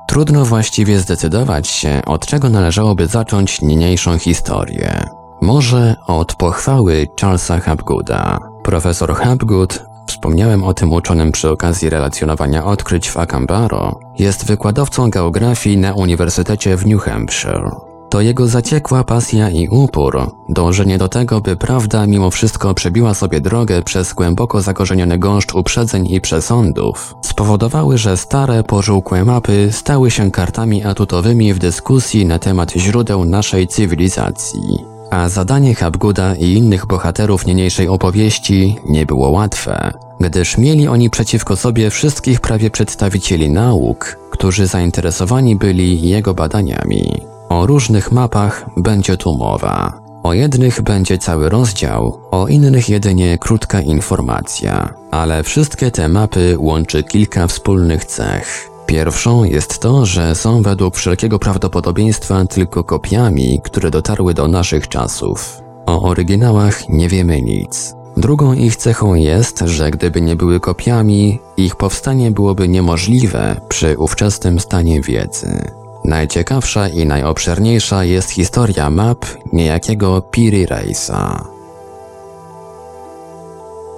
Trudno 0.08 0.46
właściwie 0.46 1.00
zdecydować 1.00 1.68
się, 1.68 2.02
od 2.06 2.26
czego 2.26 2.50
należałoby 2.50 3.08
zacząć 3.08 3.62
niniejszą 3.62 4.18
historię. 4.18 5.04
Może 5.42 5.96
od 6.08 6.36
pochwały 6.36 7.08
Charlesa 7.22 7.60
Hapgooda. 7.60 8.40
Profesor 8.64 9.16
Hapgood 9.16 9.93
Wspomniałem 10.24 10.64
o 10.64 10.74
tym 10.74 10.94
uczonym 10.94 11.32
przy 11.32 11.50
okazji 11.50 11.90
relacjonowania 11.90 12.66
odkryć 12.66 13.10
w 13.10 13.18
Akambaro. 13.18 14.00
Jest 14.20 14.46
wykładowcą 14.46 15.10
geografii 15.10 15.78
na 15.78 15.94
Uniwersytecie 15.94 16.78
w 16.78 16.86
New 16.86 17.02
Hampshire. 17.02 17.72
To 18.10 18.22
jego 18.22 18.48
zaciekła 18.48 19.04
pasja 19.04 19.50
i 19.50 19.68
upór, 19.68 20.32
dążenie 20.50 20.98
do 20.98 21.10
tego, 21.10 21.42
by 21.42 21.56
prawda 21.56 22.08
mimo 22.08 22.32
wszystko 22.32 22.74
przebiła 22.74 23.14
sobie 23.14 23.42
drogę 23.42 23.82
przez 23.82 24.14
głęboko 24.14 24.62
zakorzeniony 24.62 25.18
gąszcz 25.18 25.56
uprzedzeń 25.56 26.08
i 26.12 26.22
przesądów, 26.22 27.16
spowodowały, 27.22 27.98
że 27.98 28.18
stare, 28.18 28.64
pożółkłe 28.64 29.26
mapy 29.26 29.70
stały 29.72 30.12
się 30.12 30.32
kartami 30.32 30.84
atutowymi 30.84 31.54
w 31.54 31.60
dyskusji 31.60 32.26
na 32.26 32.40
temat 32.40 32.72
źródeł 32.72 33.26
naszej 33.26 33.68
cywilizacji. 33.68 34.93
A 35.12 35.30
zadanie 35.30 35.76
Habguda 35.76 36.36
i 36.36 36.54
innych 36.54 36.86
bohaterów 36.86 37.46
niniejszej 37.46 37.88
opowieści 37.88 38.78
nie 38.86 39.06
było 39.06 39.30
łatwe, 39.30 39.92
gdyż 40.20 40.58
mieli 40.58 40.88
oni 40.88 41.10
przeciwko 41.10 41.56
sobie 41.56 41.90
wszystkich 41.90 42.42
prawie 42.42 42.70
przedstawicieli 42.70 43.50
nauk, 43.50 44.18
którzy 44.32 44.68
zainteresowani 44.68 45.56
byli 45.56 46.10
jego 46.10 46.34
badaniami. 46.34 47.22
O 47.50 47.66
różnych 47.66 48.12
mapach 48.12 48.66
będzie 48.78 49.18
tu 49.18 49.38
mowa. 49.38 50.04
O 50.24 50.34
jednych 50.34 50.82
będzie 50.82 51.18
cały 51.18 51.50
rozdział, 51.50 52.20
o 52.32 52.48
innych 52.48 52.90
jedynie 52.90 53.38
krótka 53.38 53.82
informacja, 53.82 54.94
ale 55.12 55.44
wszystkie 55.44 55.92
te 55.92 56.10
mapy 56.10 56.56
łączy 56.60 57.04
kilka 57.04 57.48
wspólnych 57.48 58.06
cech. 58.06 58.73
Pierwszą 58.94 59.44
jest 59.44 59.80
to, 59.80 60.06
że 60.06 60.36
są 60.36 60.62
według 60.62 60.96
wszelkiego 60.96 61.40
prawdopodobieństwa 61.40 62.46
tylko 62.46 62.84
kopiami, 62.84 63.62
które 63.64 63.92
dotarły 63.92 64.34
do 64.34 64.48
naszych 64.48 64.88
czasów. 64.88 65.62
O 65.86 66.02
oryginałach 66.02 66.90
nie 66.90 67.10
wiemy 67.10 67.42
nic. 67.42 67.96
Drugą 68.18 68.54
ich 68.54 68.76
cechą 68.76 69.14
jest, 69.14 69.60
że 69.60 69.92
gdyby 69.92 70.22
nie 70.22 70.36
były 70.36 70.60
kopiami, 70.60 71.40
ich 71.58 71.76
powstanie 71.76 72.32
byłoby 72.32 72.68
niemożliwe 72.68 73.62
przy 73.70 73.98
ówczesnym 73.98 74.60
stanie 74.60 75.02
wiedzy. 75.02 75.72
Najciekawsza 76.06 76.88
i 76.88 77.06
najobszerniejsza 77.06 78.04
jest 78.04 78.30
historia 78.30 78.90
map 78.90 79.26
niejakiego 79.54 80.22
Piri 80.22 80.66
Reisa. 80.66 81.48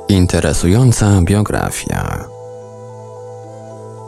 Interesująca 0.07 1.21
biografia. 1.21 2.34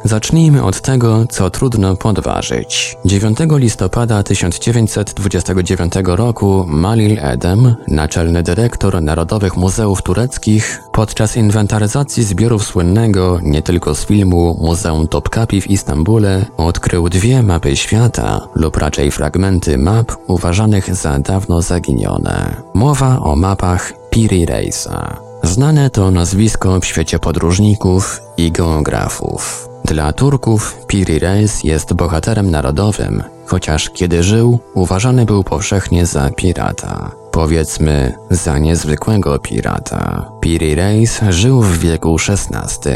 Zacznijmy 0.08 0.64
od 0.64 0.82
tego, 0.82 1.26
co 1.30 1.50
trudno 1.50 1.96
podważyć. 1.96 2.98
9 3.06 3.38
listopada 3.52 4.24
1929 4.24 5.94
roku 6.06 6.66
Malil 6.68 7.18
Edem, 7.22 7.76
naczelny 7.88 8.44
dyrektor 8.44 9.02
Narodowych 9.02 9.58
Muzeów 9.58 10.02
Tureckich, 10.02 10.84
podczas 10.92 11.38
inwentaryzacji 11.38 12.24
zbiorów 12.24 12.64
słynnego 12.64 13.40
nie 13.44 13.62
tylko 13.62 13.96
z 13.96 14.06
filmu 14.06 14.58
Muzeum 14.62 15.08
Topkapi 15.08 15.62
w 15.62 15.68
Istambule, 15.68 16.46
odkrył 16.58 17.10
dwie 17.10 17.44
mapy 17.44 17.76
świata, 17.76 18.48
lub 18.56 18.78
raczej 18.78 19.12
fragmenty 19.12 19.78
map 19.78 20.12
uważanych 20.28 20.96
za 20.96 21.20
dawno 21.20 21.62
zaginione. 21.62 22.56
Mowa 22.74 23.20
o 23.20 23.36
mapach 23.36 23.94
Piri 24.10 24.46
Reisa. 24.46 25.18
Znane 25.44 25.90
to 25.90 26.12
nazwisko 26.12 26.80
w 26.80 26.86
świecie 26.86 27.20
podróżników 27.20 28.22
i 28.38 28.52
geografów. 28.52 29.67
Dla 29.88 30.14
Turków 30.14 30.78
Piri 30.88 31.20
Reis 31.20 31.64
jest 31.64 31.94
bohaterem 31.94 32.52
narodowym, 32.52 33.24
chociaż 33.46 33.90
kiedy 33.90 34.24
żył, 34.24 34.60
uważany 34.74 35.26
był 35.26 35.44
powszechnie 35.44 36.06
za 36.06 36.30
pirata. 36.30 37.12
Powiedzmy, 37.32 38.14
za 38.30 38.58
niezwykłego 38.58 39.40
pirata. 39.40 40.32
Piri 40.42 40.76
Reis 40.76 41.20
żył 41.30 41.62
w 41.62 41.78
wieku 41.78 42.18
XVI. 42.30 42.90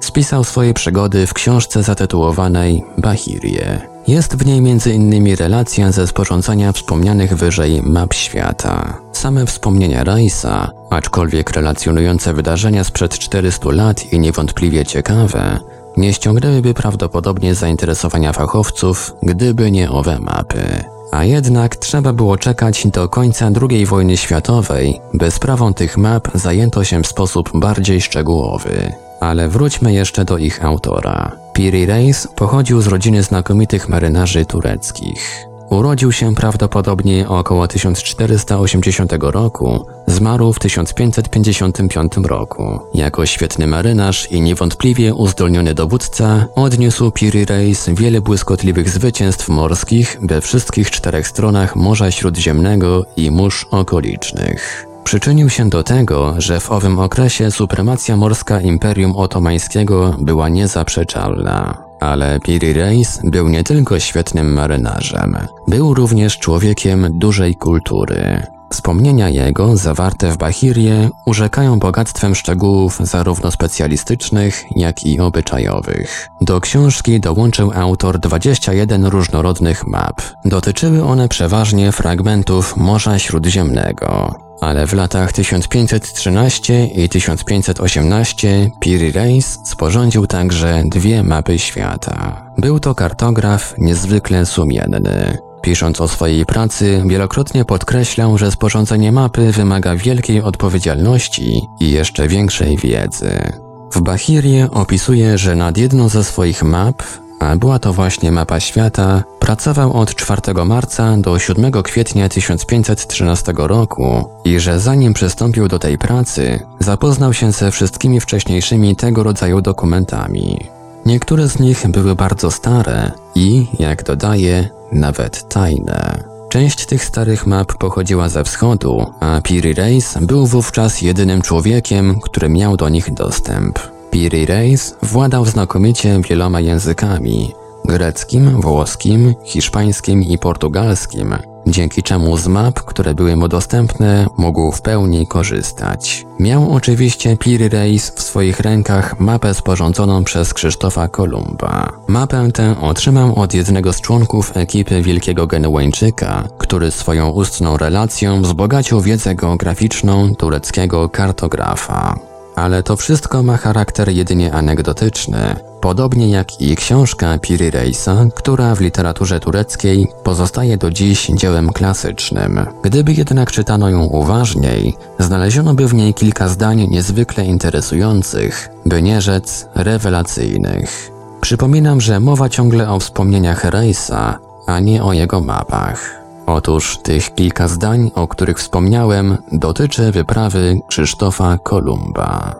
Spisał 0.00 0.44
swoje 0.44 0.74
przygody 0.74 1.26
w 1.26 1.34
książce 1.34 1.82
zatytułowanej 1.82 2.84
Bahirie. 2.98 3.80
Jest 4.08 4.36
w 4.36 4.46
niej 4.46 4.58
m.in. 4.58 5.36
relacja 5.36 5.92
ze 5.92 6.06
sporządzania 6.06 6.72
wspomnianych 6.72 7.36
wyżej 7.36 7.82
map 7.82 8.14
świata. 8.14 8.98
Same 9.12 9.46
wspomnienia 9.46 10.04
Reisa, 10.04 10.70
aczkolwiek 10.90 11.50
relacjonujące 11.50 12.34
wydarzenia 12.34 12.84
sprzed 12.84 13.18
400 13.18 13.70
lat 13.70 14.12
i 14.12 14.18
niewątpliwie 14.18 14.84
ciekawe, 14.84 15.60
nie 15.96 16.12
ściągnęłyby 16.12 16.74
prawdopodobnie 16.74 17.54
zainteresowania 17.54 18.32
fachowców, 18.32 19.14
gdyby 19.22 19.70
nie 19.70 19.90
owe 19.90 20.18
mapy. 20.18 20.84
A 21.12 21.24
jednak 21.24 21.76
trzeba 21.76 22.12
było 22.12 22.36
czekać 22.36 22.86
do 22.86 23.08
końca 23.08 23.50
II 23.70 23.86
wojny 23.86 24.16
światowej, 24.16 25.00
by 25.14 25.30
sprawą 25.30 25.74
tych 25.74 25.96
map 25.96 26.28
zajęto 26.34 26.84
się 26.84 27.02
w 27.02 27.06
sposób 27.06 27.50
bardziej 27.54 28.00
szczegółowy. 28.00 28.92
Ale 29.20 29.48
wróćmy 29.48 29.92
jeszcze 29.92 30.24
do 30.24 30.38
ich 30.38 30.64
autora. 30.64 31.32
Piri 31.52 31.86
Reis 31.86 32.28
pochodził 32.36 32.80
z 32.80 32.86
rodziny 32.86 33.22
znakomitych 33.22 33.88
marynarzy 33.88 34.44
tureckich. 34.44 35.45
Urodził 35.70 36.12
się 36.12 36.34
prawdopodobnie 36.34 37.28
około 37.28 37.68
1480 37.68 39.12
roku, 39.20 39.86
zmarł 40.06 40.52
w 40.52 40.58
1555 40.58 42.12
roku. 42.16 42.80
Jako 42.94 43.26
świetny 43.26 43.66
marynarz 43.66 44.32
i 44.32 44.40
niewątpliwie 44.40 45.14
uzdolniony 45.14 45.74
dowódca, 45.74 46.46
odniósł 46.54 47.10
Piri 47.10 47.44
Reis 47.44 47.88
wiele 47.88 48.20
błyskotliwych 48.20 48.88
zwycięstw 48.88 49.48
morskich 49.48 50.18
we 50.22 50.40
wszystkich 50.40 50.90
czterech 50.90 51.28
stronach 51.28 51.76
Morza 51.76 52.10
Śródziemnego 52.10 53.06
i 53.16 53.30
mórz 53.30 53.66
okolicznych. 53.70 54.86
Przyczynił 55.04 55.50
się 55.50 55.68
do 55.68 55.82
tego, 55.82 56.34
że 56.38 56.60
w 56.60 56.70
owym 56.70 56.98
okresie 56.98 57.50
supremacja 57.50 58.16
morska 58.16 58.60
Imperium 58.60 59.16
Otomańskiego 59.16 60.16
była 60.18 60.48
niezaprzeczalna. 60.48 61.85
Ale 62.00 62.40
Piri 62.40 62.72
Reis 62.72 63.20
był 63.24 63.48
nie 63.48 63.64
tylko 63.64 63.98
świetnym 63.98 64.52
marynarzem, 64.52 65.36
był 65.68 65.94
również 65.94 66.38
człowiekiem 66.38 67.18
dużej 67.18 67.54
kultury. 67.54 68.46
Wspomnienia 68.70 69.28
jego, 69.28 69.76
zawarte 69.76 70.30
w 70.30 70.36
Bahirie, 70.36 71.10
urzekają 71.26 71.78
bogactwem 71.78 72.34
szczegółów 72.34 72.98
zarówno 73.00 73.50
specjalistycznych, 73.50 74.64
jak 74.76 75.06
i 75.06 75.20
obyczajowych. 75.20 76.28
Do 76.40 76.60
książki 76.60 77.20
dołączył 77.20 77.72
autor 77.74 78.18
21 78.18 79.06
różnorodnych 79.06 79.86
map. 79.86 80.22
Dotyczyły 80.44 81.04
one 81.04 81.28
przeważnie 81.28 81.92
fragmentów 81.92 82.76
Morza 82.76 83.18
Śródziemnego. 83.18 84.45
Ale 84.60 84.86
w 84.86 84.92
latach 84.92 85.32
1513 85.32 86.86
i 86.86 87.08
1518 87.08 88.70
Piri 88.80 89.12
Reis 89.12 89.58
sporządził 89.64 90.26
także 90.26 90.82
dwie 90.86 91.22
mapy 91.22 91.58
świata. 91.58 92.46
Był 92.58 92.80
to 92.80 92.94
kartograf 92.94 93.74
niezwykle 93.78 94.46
sumienny. 94.46 95.38
Pisząc 95.62 96.00
o 96.00 96.08
swojej 96.08 96.46
pracy, 96.46 97.02
wielokrotnie 97.06 97.64
podkreślał, 97.64 98.38
że 98.38 98.50
sporządzenie 98.50 99.12
mapy 99.12 99.52
wymaga 99.52 99.96
wielkiej 99.96 100.42
odpowiedzialności 100.42 101.60
i 101.80 101.90
jeszcze 101.90 102.28
większej 102.28 102.76
wiedzy. 102.76 103.52
W 103.92 104.00
Bahirie 104.00 104.70
opisuje, 104.70 105.38
że 105.38 105.56
nad 105.56 105.78
jedną 105.78 106.08
ze 106.08 106.24
swoich 106.24 106.62
map, 106.62 107.02
a 107.40 107.56
była 107.56 107.78
to 107.78 107.92
właśnie 107.92 108.32
mapa 108.32 108.60
świata, 108.60 109.24
pracował 109.38 109.92
od 109.92 110.14
4 110.14 110.64
marca 110.64 111.16
do 111.16 111.38
7 111.38 111.72
kwietnia 111.72 112.28
1513 112.28 113.52
roku 113.56 114.28
i 114.44 114.60
że 114.60 114.80
zanim 114.80 115.14
przystąpił 115.14 115.68
do 115.68 115.78
tej 115.78 115.98
pracy, 115.98 116.60
zapoznał 116.80 117.32
się 117.32 117.52
ze 117.52 117.70
wszystkimi 117.70 118.20
wcześniejszymi 118.20 118.96
tego 118.96 119.22
rodzaju 119.22 119.60
dokumentami. 119.60 120.68
Niektóre 121.06 121.48
z 121.48 121.58
nich 121.58 121.88
były 121.88 122.14
bardzo 122.14 122.50
stare 122.50 123.12
i, 123.34 123.66
jak 123.78 124.02
dodaje, 124.02 124.68
nawet 124.92 125.48
tajne. 125.48 126.24
Część 126.48 126.86
tych 126.86 127.04
starych 127.04 127.46
map 127.46 127.74
pochodziła 127.74 128.28
ze 128.28 128.44
wschodu, 128.44 129.06
a 129.20 129.40
Piri 129.40 129.74
Reis 129.74 130.18
był 130.20 130.46
wówczas 130.46 131.02
jedynym 131.02 131.42
człowiekiem, 131.42 132.20
który 132.20 132.48
miał 132.48 132.76
do 132.76 132.88
nich 132.88 133.14
dostęp. 133.14 133.95
Piri 134.10 134.46
Reis 134.46 134.94
władał 135.02 135.44
znakomicie 135.44 136.20
wieloma 136.28 136.60
językami 136.60 137.54
greckim, 137.86 138.60
włoskim, 138.60 139.34
hiszpańskim 139.44 140.22
i 140.22 140.38
portugalskim, 140.38 141.34
dzięki 141.66 142.02
czemu 142.02 142.36
z 142.36 142.46
map, 142.46 142.80
które 142.80 143.14
były 143.14 143.36
mu 143.36 143.48
dostępne, 143.48 144.26
mógł 144.36 144.72
w 144.72 144.82
pełni 144.82 145.26
korzystać. 145.26 146.26
Miał 146.40 146.72
oczywiście 146.72 147.36
Piri 147.36 147.68
Reis 147.68 148.10
w 148.10 148.22
swoich 148.22 148.60
rękach 148.60 149.20
mapę 149.20 149.54
sporządzoną 149.54 150.24
przez 150.24 150.54
Krzysztofa 150.54 151.08
Kolumba. 151.08 151.92
Mapę 152.06 152.52
tę 152.52 152.80
otrzymał 152.80 153.38
od 153.38 153.54
jednego 153.54 153.92
z 153.92 154.00
członków 154.00 154.56
ekipy 154.56 155.02
Wielkiego 155.02 155.46
Genueńczyka, 155.46 156.48
który 156.58 156.90
swoją 156.90 157.28
ustną 157.28 157.76
relacją 157.76 158.42
wzbogacił 158.42 159.00
wiedzę 159.00 159.34
geograficzną 159.34 160.34
tureckiego 160.34 161.08
kartografa. 161.08 162.35
Ale 162.56 162.82
to 162.82 162.96
wszystko 162.96 163.42
ma 163.42 163.56
charakter 163.56 164.08
jedynie 164.08 164.52
anegdotyczny, 164.52 165.56
podobnie 165.80 166.30
jak 166.30 166.60
i 166.60 166.76
książka 166.76 167.38
Piri 167.38 167.70
Reisa, 167.70 168.26
która 168.34 168.74
w 168.74 168.80
literaturze 168.80 169.40
tureckiej 169.40 170.08
pozostaje 170.24 170.78
do 170.78 170.90
dziś 170.90 171.26
dziełem 171.26 171.72
klasycznym. 171.72 172.66
Gdyby 172.82 173.12
jednak 173.12 173.50
czytano 173.50 173.90
ją 173.90 174.04
uważniej, 174.04 174.94
znaleziono 175.18 175.74
by 175.74 175.88
w 175.88 175.94
niej 175.94 176.14
kilka 176.14 176.48
zdań 176.48 176.88
niezwykle 176.90 177.44
interesujących, 177.44 178.68
by 178.86 179.02
nie 179.02 179.20
rzec 179.20 179.66
rewelacyjnych. 179.74 181.10
Przypominam, 181.40 182.00
że 182.00 182.20
mowa 182.20 182.48
ciągle 182.48 182.90
o 182.90 183.00
wspomnieniach 183.00 183.64
Reisa, 183.64 184.38
a 184.66 184.80
nie 184.80 185.04
o 185.04 185.12
jego 185.12 185.40
mapach. 185.40 186.25
Otóż 186.46 186.98
tych 187.02 187.34
kilka 187.34 187.68
zdań, 187.68 188.10
o 188.14 188.28
których 188.28 188.58
wspomniałem, 188.58 189.36
dotyczy 189.52 190.12
wyprawy 190.12 190.80
Krzysztofa 190.88 191.58
Kolumba. 191.58 192.54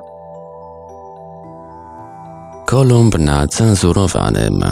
Kolumb 2.66 3.18
na 3.18 3.46
cenzurowanym. 3.46 4.64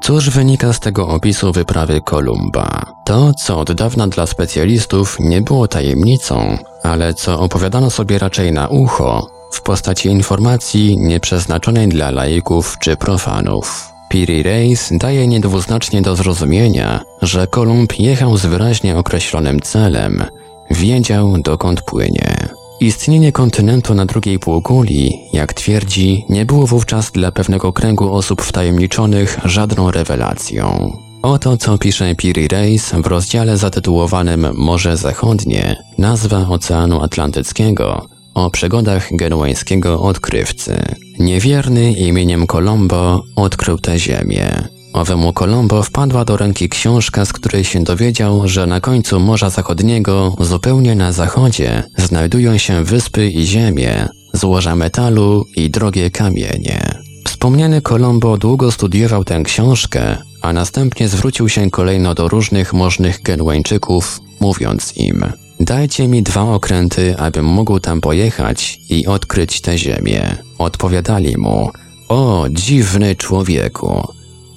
Cóż 0.00 0.30
wynika 0.30 0.72
z 0.72 0.80
tego 0.80 1.08
opisu 1.08 1.52
wyprawy 1.52 2.00
Kolumba? 2.00 2.82
To, 3.04 3.32
co 3.34 3.58
od 3.58 3.72
dawna 3.72 4.08
dla 4.08 4.26
specjalistów 4.26 5.16
nie 5.20 5.40
było 5.40 5.68
tajemnicą, 5.68 6.58
ale 6.82 7.14
co 7.14 7.40
opowiadano 7.40 7.90
sobie 7.90 8.18
raczej 8.18 8.52
na 8.52 8.68
ucho, 8.68 9.26
w 9.52 9.62
postaci 9.62 10.08
informacji 10.08 10.98
nieprzeznaczonej 10.98 11.88
dla 11.88 12.10
laików 12.10 12.76
czy 12.80 12.96
profanów. 12.96 13.95
Piri 14.08 14.42
Reis 14.42 14.92
daje 14.92 15.26
niedwuznacznie 15.26 16.02
do 16.02 16.16
zrozumienia, 16.16 17.00
że 17.22 17.46
Kolumb 17.46 17.98
jechał 17.98 18.36
z 18.36 18.46
wyraźnie 18.46 18.98
określonym 18.98 19.60
celem, 19.60 20.24
wiedział 20.70 21.38
dokąd 21.38 21.82
płynie. 21.82 22.48
Istnienie 22.80 23.32
kontynentu 23.32 23.94
na 23.94 24.06
drugiej 24.06 24.38
półkuli, 24.38 25.28
jak 25.32 25.52
twierdzi, 25.52 26.24
nie 26.28 26.46
było 26.46 26.66
wówczas 26.66 27.10
dla 27.10 27.32
pewnego 27.32 27.72
kręgu 27.72 28.12
osób 28.12 28.42
wtajemniczonych 28.42 29.38
żadną 29.44 29.90
rewelacją. 29.90 30.92
Oto 31.22 31.56
co 31.56 31.78
pisze 31.78 32.14
Piri 32.14 32.48
Reis 32.48 32.92
w 32.92 33.06
rozdziale 33.06 33.56
zatytułowanym 33.56 34.46
Morze 34.54 34.96
Zachodnie, 34.96 35.76
nazwa 35.98 36.48
Oceanu 36.48 37.02
Atlantyckiego, 37.02 38.06
o 38.36 38.50
przygodach 38.50 39.08
genueńskiego 39.10 40.00
odkrywcy. 40.00 40.82
Niewierny 41.18 41.92
imieniem 41.92 42.46
Colombo 42.46 43.22
odkrył 43.36 43.78
tę 43.78 43.98
ziemię. 43.98 44.68
Owemu 44.92 45.32
Colombo 45.32 45.82
wpadła 45.82 46.24
do 46.24 46.36
ręki 46.36 46.68
książka, 46.68 47.24
z 47.24 47.32
której 47.32 47.64
się 47.64 47.82
dowiedział, 47.82 48.48
że 48.48 48.66
na 48.66 48.80
końcu 48.80 49.20
Morza 49.20 49.50
Zachodniego, 49.50 50.36
zupełnie 50.40 50.94
na 50.94 51.12
zachodzie, 51.12 51.82
znajdują 51.96 52.58
się 52.58 52.84
wyspy 52.84 53.30
i 53.30 53.46
ziemie, 53.46 54.08
złoża 54.32 54.76
metalu 54.76 55.44
i 55.56 55.70
drogie 55.70 56.10
kamienie. 56.10 56.94
Wspomniany 57.26 57.82
Colombo 57.82 58.38
długo 58.38 58.72
studiował 58.72 59.24
tę 59.24 59.42
książkę, 59.44 60.16
a 60.42 60.52
następnie 60.52 61.08
zwrócił 61.08 61.48
się 61.48 61.70
kolejno 61.70 62.14
do 62.14 62.28
różnych 62.28 62.72
możnych 62.72 63.22
Genueńczyków, 63.22 64.20
mówiąc 64.40 64.96
im– 64.96 65.24
Dajcie 65.60 66.08
mi 66.08 66.22
dwa 66.22 66.42
okręty, 66.42 67.18
abym 67.18 67.44
mógł 67.44 67.80
tam 67.80 68.00
pojechać 68.00 68.80
i 68.90 69.06
odkryć 69.06 69.60
tę 69.60 69.78
ziemię. 69.78 70.36
Odpowiadali 70.58 71.36
mu, 71.38 71.70
o 72.08 72.46
dziwny 72.50 73.16
człowieku, 73.16 74.08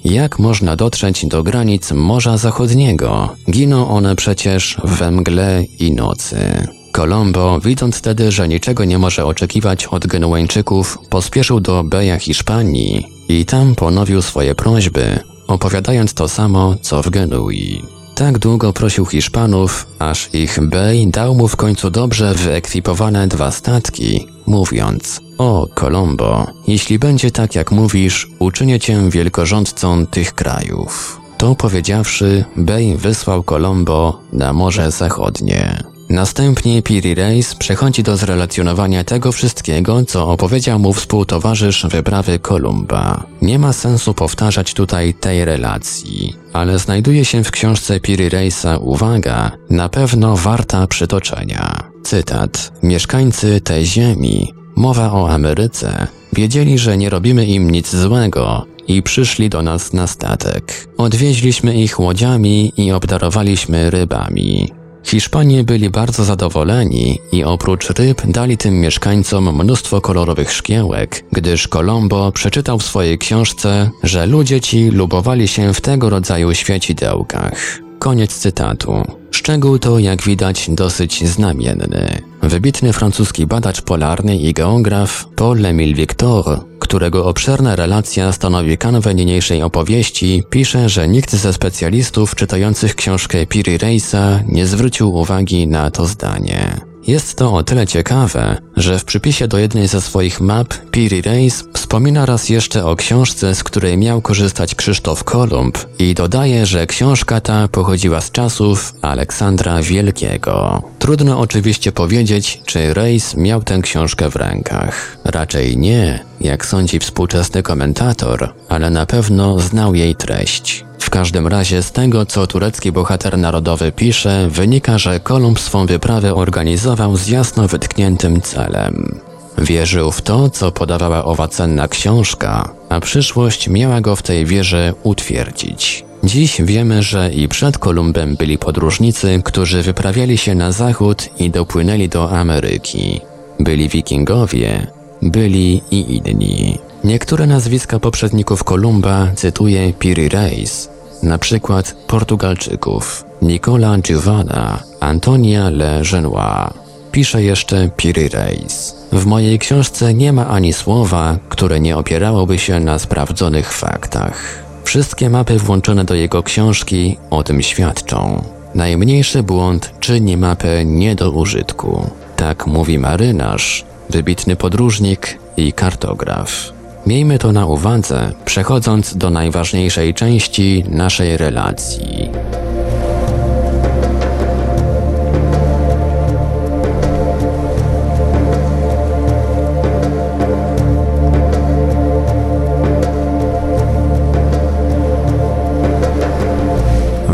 jak 0.04 0.38
można 0.38 0.76
dotrzeć 0.76 1.26
do 1.26 1.42
granic 1.42 1.92
Morza 1.92 2.36
Zachodniego? 2.36 3.36
Giną 3.50 3.88
one 3.88 4.16
przecież 4.16 4.80
we 4.84 5.10
mgle 5.10 5.64
i 5.78 5.92
nocy. 5.92 6.66
Colombo, 6.92 7.60
widząc 7.60 7.96
wtedy, 7.96 8.32
że 8.32 8.48
niczego 8.48 8.84
nie 8.84 8.98
może 8.98 9.26
oczekiwać 9.26 9.86
od 9.86 10.06
Genueńczyków, 10.06 10.98
pospieszył 11.10 11.60
do 11.60 11.84
Beja 11.84 12.18
Hiszpanii 12.18 13.06
i 13.28 13.44
tam 13.44 13.74
ponowił 13.74 14.22
swoje 14.22 14.54
prośby, 14.54 15.18
opowiadając 15.46 16.14
to 16.14 16.28
samo, 16.28 16.76
co 16.82 17.02
w 17.02 17.10
Genui. 17.10 17.82
Tak 18.20 18.38
długo 18.38 18.72
prosił 18.72 19.06
Hiszpanów, 19.06 19.86
aż 19.98 20.34
ich 20.34 20.58
bej 20.62 21.08
dał 21.08 21.34
mu 21.34 21.48
w 21.48 21.56
końcu 21.56 21.90
dobrze 21.90 22.34
wyekwipowane 22.34 23.28
dwa 23.28 23.50
statki, 23.50 24.26
mówiąc 24.46 25.20
O, 25.38 25.66
Colombo, 25.74 26.46
jeśli 26.66 26.98
będzie 26.98 27.30
tak 27.30 27.54
jak 27.54 27.72
mówisz, 27.72 28.28
uczynię 28.38 28.80
cię 28.80 29.10
wielkorządcą 29.10 30.06
tych 30.06 30.34
krajów. 30.34 31.20
To 31.38 31.54
powiedziawszy, 31.54 32.44
Bey 32.56 32.96
wysłał 32.96 33.42
Colombo 33.42 34.20
na 34.32 34.52
Morze 34.52 34.90
Zachodnie. 34.90 35.82
Następnie 36.10 36.82
Piri 36.82 37.14
Reis 37.14 37.54
przechodzi 37.54 38.02
do 38.02 38.16
zrelacjonowania 38.16 39.04
tego 39.04 39.32
wszystkiego, 39.32 40.04
co 40.04 40.28
opowiedział 40.28 40.78
mu 40.78 40.92
współtowarzysz 40.92 41.86
wyprawy 41.86 42.38
Kolumba. 42.38 43.26
Nie 43.42 43.58
ma 43.58 43.72
sensu 43.72 44.14
powtarzać 44.14 44.74
tutaj 44.74 45.14
tej 45.14 45.44
relacji, 45.44 46.36
ale 46.52 46.78
znajduje 46.78 47.24
się 47.24 47.44
w 47.44 47.50
książce 47.50 48.00
Piri 48.00 48.28
Reisa 48.28 48.78
uwaga, 48.78 49.50
na 49.70 49.88
pewno 49.88 50.36
warta 50.36 50.86
przytoczenia. 50.86 51.90
Cytat. 52.02 52.72
Mieszkańcy 52.82 53.60
tej 53.60 53.86
ziemi, 53.86 54.54
mowa 54.76 55.12
o 55.12 55.30
Ameryce, 55.30 56.06
wiedzieli, 56.32 56.78
że 56.78 56.96
nie 56.96 57.10
robimy 57.10 57.46
im 57.46 57.70
nic 57.70 57.96
złego, 57.96 58.66
i 58.88 59.02
przyszli 59.02 59.48
do 59.50 59.62
nas 59.62 59.92
na 59.92 60.06
statek. 60.06 60.88
Odwieźliśmy 60.96 61.74
ich 61.74 62.00
łodziami 62.00 62.72
i 62.76 62.92
obdarowaliśmy 62.92 63.90
rybami. 63.90 64.79
Hiszpanie 65.04 65.64
byli 65.64 65.90
bardzo 65.90 66.24
zadowoleni 66.24 67.18
i 67.32 67.44
oprócz 67.44 67.90
ryb 67.90 68.22
dali 68.26 68.56
tym 68.56 68.80
mieszkańcom 68.80 69.62
mnóstwo 69.62 70.00
kolorowych 70.00 70.52
szkiełek, 70.52 71.24
gdyż 71.32 71.68
Colombo 71.68 72.32
przeczytał 72.32 72.78
w 72.78 72.84
swojej 72.84 73.18
książce, 73.18 73.90
że 74.02 74.26
ludzie 74.26 74.60
ci 74.60 74.90
lubowali 74.90 75.48
się 75.48 75.74
w 75.74 75.80
tego 75.80 76.10
rodzaju 76.10 76.54
świecidełkach. 76.54 77.78
Koniec 77.98 78.38
cytatu. 78.38 79.19
Szczegół 79.30 79.78
to, 79.78 79.98
jak 79.98 80.22
widać, 80.22 80.70
dosyć 80.70 81.28
znamienny. 81.28 82.22
Wybitny 82.42 82.92
francuski 82.92 83.46
badacz 83.46 83.82
polarny 83.82 84.36
i 84.36 84.52
geograf 84.52 85.26
Paul 85.36 85.66
Emile 85.66 85.94
Victor 85.94 86.70
którego 86.90 87.26
obszerna 87.26 87.76
relacja 87.76 88.32
stanowi 88.32 88.78
kanwę 88.78 89.14
niniejszej 89.14 89.62
opowieści, 89.62 90.42
pisze, 90.50 90.88
że 90.88 91.08
nikt 91.08 91.32
ze 91.36 91.52
specjalistów 91.52 92.34
czytających 92.34 92.94
książkę 92.94 93.46
Piri 93.46 93.78
Reisa 93.78 94.40
nie 94.48 94.66
zwrócił 94.66 95.14
uwagi 95.14 95.68
na 95.68 95.90
to 95.90 96.06
zdanie. 96.06 96.89
Jest 97.10 97.36
to 97.36 97.54
o 97.54 97.62
tyle 97.62 97.86
ciekawe, 97.86 98.58
że 98.76 98.98
w 98.98 99.04
przypisie 99.04 99.48
do 99.48 99.58
jednej 99.58 99.88
ze 99.88 100.00
swoich 100.00 100.40
map 100.40 100.74
Piri 100.90 101.22
Reis 101.22 101.64
wspomina 101.74 102.26
raz 102.26 102.48
jeszcze 102.48 102.86
o 102.86 102.96
książce, 102.96 103.54
z 103.54 103.64
której 103.64 103.98
miał 103.98 104.22
korzystać 104.22 104.74
Krzysztof 104.74 105.24
Kolumb 105.24 105.78
i 105.98 106.14
dodaje, 106.14 106.66
że 106.66 106.86
książka 106.86 107.40
ta 107.40 107.68
pochodziła 107.68 108.20
z 108.20 108.30
czasów 108.30 108.94
Aleksandra 109.02 109.82
Wielkiego. 109.82 110.82
Trudno 110.98 111.40
oczywiście 111.40 111.92
powiedzieć, 111.92 112.60
czy 112.66 112.94
Reis 112.94 113.36
miał 113.36 113.62
tę 113.62 113.80
książkę 113.82 114.30
w 114.30 114.36
rękach. 114.36 115.18
Raczej 115.24 115.76
nie, 115.76 116.24
jak 116.40 116.66
sądzi 116.66 116.98
współczesny 116.98 117.62
komentator, 117.62 118.54
ale 118.68 118.90
na 118.90 119.06
pewno 119.06 119.60
znał 119.60 119.94
jej 119.94 120.14
treść. 120.14 120.89
W 121.10 121.12
każdym 121.12 121.46
razie 121.46 121.82
z 121.82 121.92
tego, 121.92 122.26
co 122.26 122.46
turecki 122.46 122.92
bohater 122.92 123.38
narodowy 123.38 123.92
pisze, 123.92 124.48
wynika, 124.50 124.98
że 124.98 125.20
Kolumb 125.20 125.60
swą 125.60 125.86
wyprawę 125.86 126.34
organizował 126.34 127.16
z 127.16 127.28
jasno 127.28 127.68
wytkniętym 127.68 128.40
celem. 128.40 129.20
Wierzył 129.58 130.12
w 130.12 130.22
to, 130.22 130.50
co 130.50 130.72
podawała 130.72 131.24
owa 131.24 131.48
cenna 131.48 131.88
książka, 131.88 132.74
a 132.88 133.00
przyszłość 133.00 133.68
miała 133.68 134.00
go 134.00 134.16
w 134.16 134.22
tej 134.22 134.46
wierze 134.46 134.94
utwierdzić. 135.02 136.04
Dziś 136.24 136.62
wiemy, 136.62 137.02
że 137.02 137.30
i 137.30 137.48
przed 137.48 137.78
Kolumbem 137.78 138.36
byli 138.36 138.58
podróżnicy, 138.58 139.42
którzy 139.44 139.82
wyprawiali 139.82 140.38
się 140.38 140.54
na 140.54 140.72
zachód 140.72 141.28
i 141.38 141.50
dopłynęli 141.50 142.08
do 142.08 142.30
Ameryki. 142.30 143.20
Byli 143.60 143.88
wikingowie, 143.88 144.86
byli 145.22 145.82
i 145.90 146.16
inni. 146.16 146.78
Niektóre 147.04 147.46
nazwiska 147.46 147.98
poprzedników 147.98 148.64
Kolumba 148.64 149.28
cytuje 149.36 149.92
Piri 149.92 150.28
Reis, 150.28 150.88
na 151.22 151.38
przykład 151.38 151.96
Portugalczyków 152.06 153.24
Nicola 153.42 153.98
Giovanna, 153.98 154.82
Antonia 155.00 155.70
Le 155.70 156.02
Genois. 156.12 156.72
Pisze 157.12 157.42
jeszcze 157.42 157.90
Piri 157.96 158.28
Reis. 158.28 158.94
W 159.12 159.26
mojej 159.26 159.58
książce 159.58 160.14
nie 160.14 160.32
ma 160.32 160.48
ani 160.48 160.72
słowa, 160.72 161.38
które 161.48 161.80
nie 161.80 161.96
opierałoby 161.96 162.58
się 162.58 162.80
na 162.80 162.98
sprawdzonych 162.98 163.72
faktach. 163.72 164.62
Wszystkie 164.84 165.30
mapy 165.30 165.58
włączone 165.58 166.04
do 166.04 166.14
jego 166.14 166.42
książki 166.42 167.18
o 167.30 167.42
tym 167.42 167.62
świadczą. 167.62 168.44
Najmniejszy 168.74 169.42
błąd 169.42 169.92
czyni 170.00 170.36
mapę 170.36 170.84
nie 170.84 171.14
do 171.14 171.30
użytku. 171.30 172.10
Tak 172.36 172.66
mówi 172.66 172.98
marynarz, 172.98 173.84
wybitny 174.10 174.56
podróżnik 174.56 175.38
i 175.56 175.72
kartograf. 175.72 176.79
Miejmy 177.10 177.38
to 177.38 177.52
na 177.52 177.66
uwadze, 177.66 178.32
przechodząc 178.44 179.16
do 179.16 179.30
najważniejszej 179.30 180.14
części 180.14 180.84
naszej 180.88 181.36
relacji. 181.36 182.30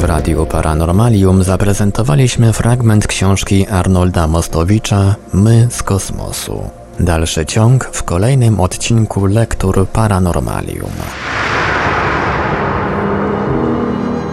Radiu 0.02 0.46
Paranormalium 0.46 1.44
zaprezentowaliśmy 1.44 2.52
fragment 2.52 3.06
książki 3.06 3.66
Arnolda 3.68 4.28
Mostowicza 4.28 5.14
My 5.32 5.68
z 5.70 5.82
kosmosu. 5.82 6.85
Dalszy 7.00 7.46
ciąg 7.46 7.84
w 7.84 8.02
kolejnym 8.02 8.60
odcinku 8.60 9.26
Lektur 9.26 9.88
Paranormalium. 9.88 10.90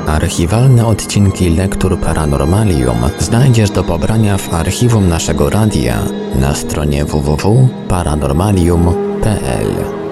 Archiwalne 0.08 0.88
odcinki 0.88 1.50
Lektur 1.50 2.00
Paranormalium 2.00 2.98
znajdziesz 3.20 3.70
do 3.70 3.84
pobrania 3.84 4.38
w 4.38 4.54
archiwum 4.54 5.10
naszego 5.10 5.50
radia 5.50 5.98
na 6.36 6.56
stronie 6.56 7.06
www.paranormalium.pl. 7.06 10.03